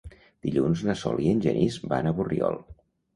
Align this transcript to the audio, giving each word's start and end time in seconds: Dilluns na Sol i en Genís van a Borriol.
Dilluns 0.45 0.79
na 0.87 0.95
Sol 1.01 1.21
i 1.25 1.27
en 1.33 1.43
Genís 1.47 1.77
van 1.91 2.09
a 2.09 2.15
Borriol. 2.21 2.59